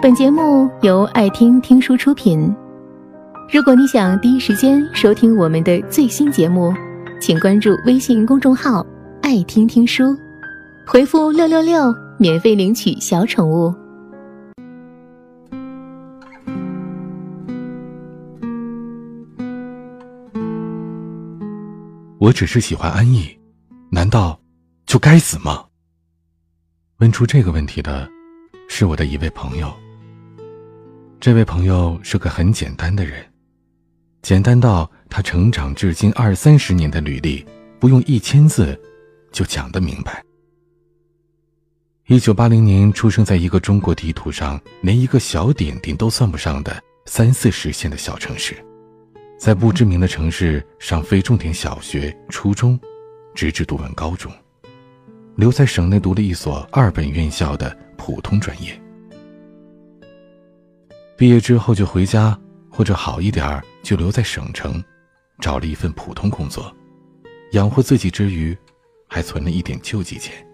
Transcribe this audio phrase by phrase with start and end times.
[0.00, 2.54] 本节目由爱听听书出品。
[3.52, 6.72] 如果你想第一时间收听我们的最新节目，
[7.20, 8.86] 请关注微信公众号
[9.22, 10.16] “爱听听书”，
[10.86, 13.74] 回复“六六六”免费领取小宠物。
[22.20, 23.36] 我只是喜欢安逸，
[23.90, 24.38] 难道
[24.86, 25.64] 就该死吗？
[26.98, 28.08] 问出这个问题的，
[28.68, 29.68] 是我的一位朋友。
[31.20, 33.24] 这位朋友是个很简单的人，
[34.22, 37.44] 简单到他成长至今二三十年的履历，
[37.80, 38.80] 不用一千字
[39.32, 40.22] 就讲得明白。
[42.06, 48.54] 一九八零年出生在一个中国地图上连一个小点点都算不上的三四十线的小城市，
[49.36, 52.78] 在不知名的城市上非重点小学、初中，
[53.34, 54.32] 直至读完高中。
[55.34, 58.80] 留在省内读了一所二本院校的普通专业，
[61.18, 62.38] 毕业之后就回家，
[62.70, 64.80] 或者好一点儿就留在省城，
[65.40, 66.72] 找了一份普通工作，
[67.54, 68.56] 养活自己之余，
[69.08, 70.46] 还存了一点救济钱。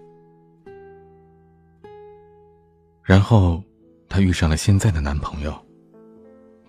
[3.02, 3.62] 然后，
[4.08, 5.54] 她遇上了现在的男朋友，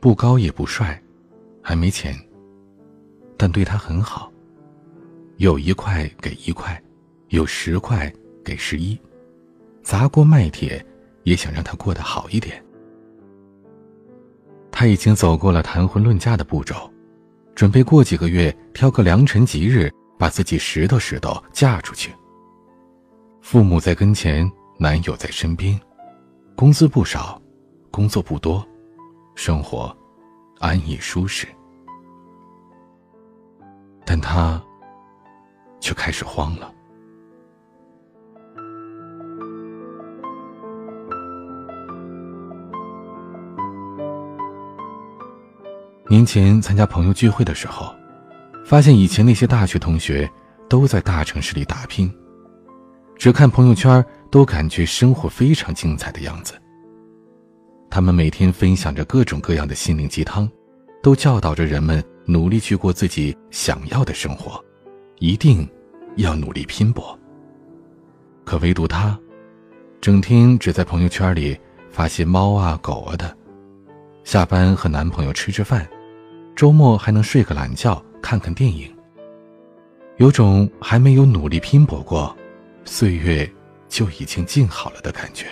[0.02, 1.02] 不高也不帅，
[1.62, 2.14] 还没钱，
[3.38, 4.30] 但对她很好，
[5.38, 6.82] 有一块给一块。
[7.30, 8.98] 有十块给十一，
[9.82, 10.86] 砸锅卖铁
[11.23, 12.64] 也想让他过得好一点。
[14.78, 16.76] 他已经走过了谈婚论嫁的步骤，
[17.56, 22.14] 准备过几个月挑个良辰吉日把自己拾掇拾掇嫁出去。
[23.42, 25.80] 父母在跟前，男友在身边，
[26.58, 27.42] 工资不少，
[27.90, 28.67] 工作不多，
[29.34, 29.95] 生活
[30.59, 31.48] 安逸舒适。
[34.04, 34.62] 但他
[35.80, 36.70] 却开始慌了。
[46.08, 47.95] 年前参加朋友聚会的时候，
[48.64, 50.30] 发现以前那些大学同学
[50.70, 52.14] 都在大城市里打拼，
[53.17, 56.54] 只看朋友圈都感觉生活非常精彩的样子。
[57.89, 60.48] 他们每天分享着各种各样的心灵鸡汤，
[61.02, 64.64] 都教导着人们努力去过自己想要的生活，
[65.17, 65.67] 一定
[66.17, 67.17] 要努力拼搏。
[68.43, 69.20] 可唯独他，
[69.99, 73.36] 整天只在朋友圈里发些猫啊狗啊的，
[74.23, 75.83] 下班和男朋友吃吃饭。
[76.55, 78.89] 周末还能睡个懒觉，看看电影。
[80.17, 82.33] 有种还没有努力拼搏过，
[82.86, 83.49] 岁月
[83.89, 85.48] 就已经静好了的感觉。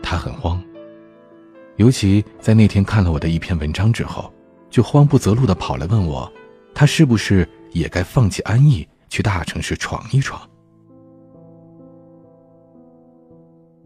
[0.00, 0.62] 他很慌，
[1.74, 4.32] 尤其在那天看了我的一篇文章之后，
[4.70, 6.32] 就慌不择路的跑来问我，
[6.72, 10.40] 他是不是也该放弃安逸，去大城市闯一闯？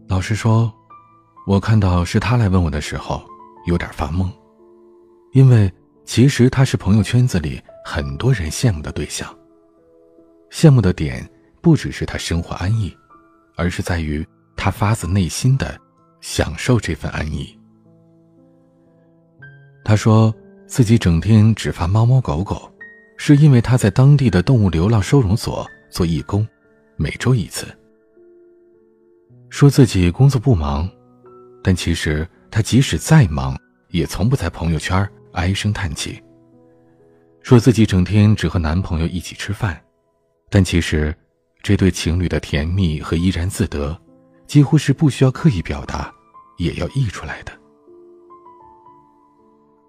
[0.07, 0.71] 老实说，
[1.47, 3.23] 我看到是他来问我的时候，
[3.65, 4.31] 有点发懵。
[5.33, 5.73] 因为
[6.05, 9.29] 其实他是朋友圈子里很多人羡慕的对象。
[10.51, 11.29] 羡慕的点
[11.61, 12.95] 不只是他生活安逸，
[13.57, 14.27] 而是在于
[14.57, 15.79] 他发自内心的
[16.21, 17.57] 享受这份安逸。
[19.85, 20.35] 他说
[20.67, 22.71] 自己整天只发猫猫狗狗，
[23.17, 26.47] 是因为他在当地的动物流浪收容所做义工，
[26.97, 27.67] 每周一次。
[29.49, 30.89] 说自己工作不忙，
[31.63, 33.57] 但其实他即使再忙，
[33.89, 36.23] 也从不在朋友圈唉声叹气，
[37.43, 39.81] 说自己整天只和男朋友一起吃饭，
[40.51, 41.15] 但其实，
[41.63, 43.97] 这对情侣的甜蜜和怡然自得，
[44.47, 46.13] 几乎是不需要刻意表达，
[46.59, 47.53] 也要溢出来的。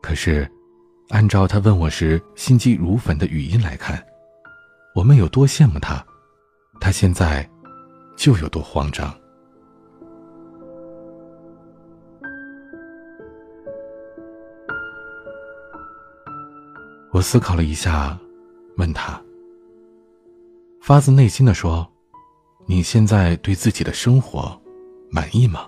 [0.01, 0.49] 可是，
[1.09, 4.03] 按照他问我时心急如焚的语音来看，
[4.95, 6.05] 我们有多羡慕他，
[6.79, 7.49] 他现在
[8.15, 9.13] 就有多慌张。
[17.21, 18.17] 思考了一下，
[18.77, 19.21] 问他
[20.81, 21.87] ：“发自内心的说，
[22.65, 24.59] 你现在对自己的生活
[25.09, 25.67] 满意吗？”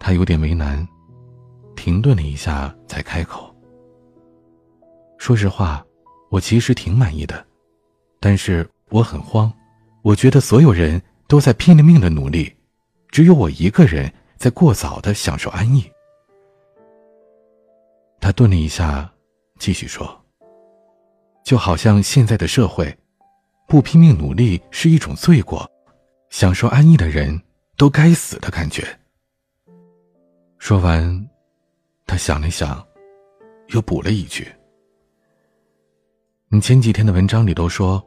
[0.00, 0.86] 他有点为难，
[1.76, 3.54] 停顿了一下才开口
[5.18, 5.84] ：“说实话，
[6.30, 7.46] 我其实挺满意的，
[8.18, 9.52] 但是我很慌，
[10.02, 12.52] 我觉得所有人都在拼了命的努力，
[13.10, 15.84] 只有我一个人在过早的享受安逸。”
[18.20, 19.11] 他顿了一下。
[19.62, 20.20] 继续说，
[21.44, 22.92] 就好像现在的社会，
[23.68, 25.70] 不拼命努力是一种罪过，
[26.30, 27.40] 享受安逸的人
[27.76, 28.84] 都该死的感觉。
[30.58, 31.28] 说完，
[32.08, 32.84] 他想了想，
[33.68, 34.50] 又补了一句
[36.50, 38.04] ：“你前几天的文章里都说，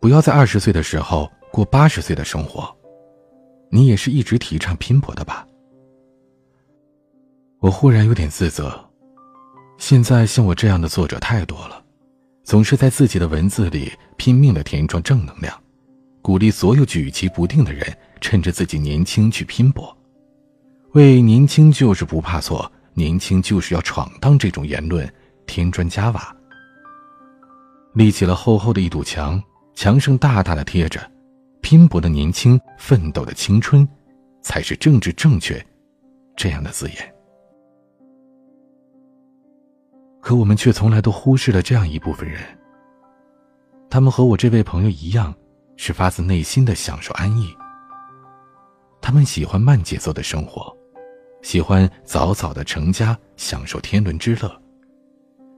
[0.00, 2.74] 不要在二十岁的时候过八十岁的生活。
[3.68, 5.46] 你也是一直提倡拼搏的吧？
[7.58, 8.87] 我忽然有点自责。
[9.78, 11.82] 现在像我这样的作者太多了，
[12.42, 15.56] 总是在自己的文字里拼命的填装正能量，
[16.20, 19.96] 鼓励所有举棋不定的人趁着自己年轻去拼搏，
[20.92, 25.10] 为“年轻就是不怕错，年轻就是要闯荡”这种言论
[25.46, 26.36] 添砖加瓦，
[27.94, 29.40] 立起了厚厚的一堵墙，
[29.74, 31.00] 墙上大大的贴着
[31.62, 33.88] “拼搏的年轻，奋斗的青春，
[34.42, 35.64] 才是政治正确”
[36.36, 37.14] 这样的字眼。
[40.28, 42.42] 可我们却从来都忽视了这样一部分人。
[43.88, 45.34] 他们和我这位朋友一样，
[45.78, 47.50] 是发自内心的享受安逸。
[49.00, 50.70] 他们喜欢慢节奏的生活，
[51.40, 54.54] 喜欢早早的成家，享受天伦之乐，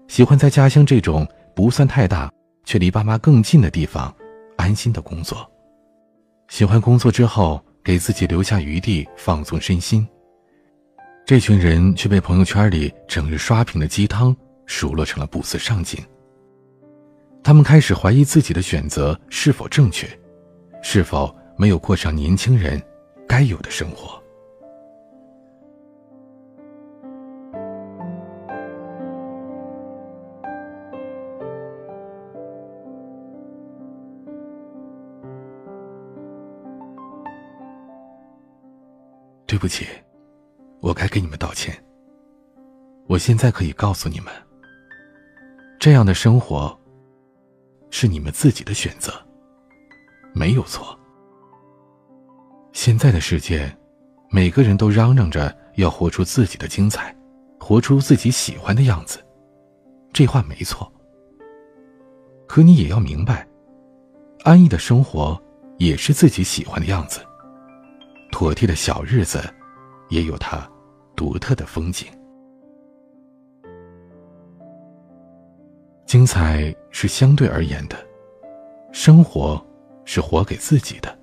[0.07, 2.33] 喜欢在家乡这种不算太大
[2.63, 4.15] 却离爸妈更近的地方
[4.57, 5.51] 安心的工作，
[6.47, 10.07] 喜欢工作之后给自己留下余地放松身心。
[11.27, 14.33] 这群人却被朋友圈里整日刷屏的鸡汤。
[14.71, 16.01] 数落成了不思上进。
[17.43, 20.07] 他们开始怀疑自己的选择是否正确，
[20.81, 22.81] 是否没有过上年轻人
[23.27, 24.23] 该有的生活。
[39.47, 39.85] 对不起，
[40.81, 41.75] 我该给你们道歉。
[43.09, 44.33] 我现在可以告诉你们。
[45.81, 46.79] 这样的生活，
[47.89, 49.11] 是你们自己的选择，
[50.35, 50.95] 没有错。
[52.71, 53.75] 现在的世界，
[54.29, 57.17] 每个人都嚷嚷着要活出自己的精彩，
[57.59, 59.25] 活出自己喜欢的样子，
[60.13, 60.93] 这话没错。
[62.47, 63.49] 可你也要明白，
[64.43, 65.43] 安逸的生活
[65.79, 67.25] 也是自己喜欢的样子，
[68.31, 69.43] 妥帖的小日子，
[70.11, 70.71] 也有它
[71.17, 72.07] 独特的风景。
[76.11, 77.97] 精彩是相对而言的，
[78.91, 79.65] 生活
[80.05, 81.17] 是活给自己的，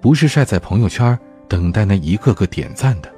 [0.00, 1.18] 不是晒在朋友圈
[1.48, 3.12] 等待那一个个点赞的。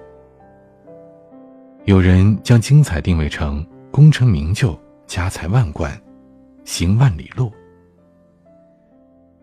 [1.85, 5.93] 有人将精彩定位成功成名就、家财万贯、
[6.65, 7.53] 行万里路，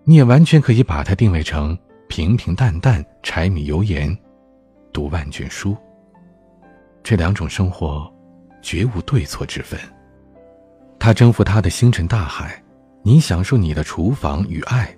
[0.03, 1.77] 你也完全可以把它定位成
[2.07, 4.17] 平平淡淡、柴米油盐、
[4.91, 5.77] 读万卷书。
[7.03, 8.11] 这两种生活，
[8.63, 9.79] 绝无对错之分。
[11.05, 12.59] 他征服他的星辰大海，
[13.03, 14.91] 你享受你的厨房与爱，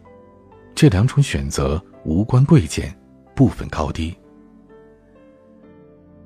[0.74, 2.98] 这两种选择无关贵贱，
[3.36, 4.16] 不分高低。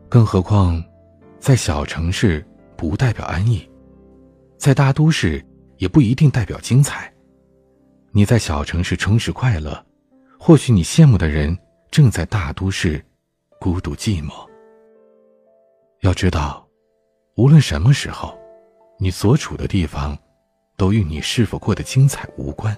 [0.08, 0.80] 更何况，
[1.40, 2.48] 在小城市
[2.78, 3.68] 不代表安逸，
[4.56, 5.44] 在大都市
[5.78, 7.12] 也不一定代表精彩。
[8.12, 9.84] 你在小城市充实快乐，
[10.38, 11.58] 或许你羡慕的人
[11.90, 13.04] 正在大都市
[13.60, 14.48] 孤独寂寞。
[16.02, 16.64] 要知道，
[17.36, 18.40] 无论什么时候。
[19.04, 20.16] 你所处的地方，
[20.78, 22.78] 都与你是否过得精彩无关。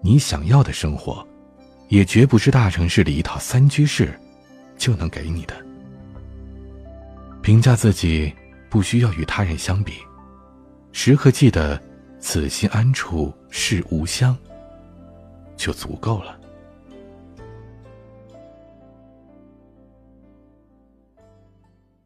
[0.00, 1.26] 你想要的生活，
[1.88, 4.16] 也绝不是大城市里一套三居室
[4.78, 5.66] 就能给你的。
[7.42, 8.32] 评价自己，
[8.68, 9.94] 不需要与他人相比，
[10.92, 11.82] 时刻记得
[12.20, 14.38] “此心安处是吾乡”，
[15.58, 16.38] 就足够了。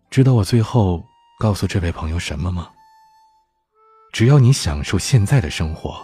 [0.09, 1.05] 知道我最后
[1.39, 2.71] 告诉这位朋友什么吗？
[4.15, 6.01] 只要你享受现在的生活，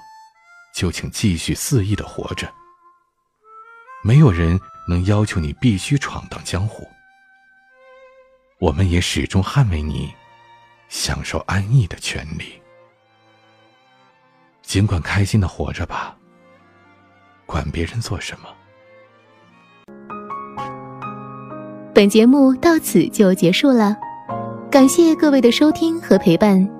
[0.75, 2.53] 就请继续肆意的活着。
[4.03, 6.85] 没有人能要求你必须闯荡江湖。
[8.59, 10.13] 我们也始终捍卫你
[10.89, 12.61] 享受安逸的权利。
[14.61, 16.17] 尽管开心的活着吧，
[17.47, 18.49] 管别人做什么。
[21.95, 23.97] 本节目到此就结束了，
[24.69, 26.80] 感谢各位的收听和陪伴。